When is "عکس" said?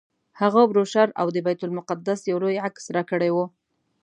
2.67-2.83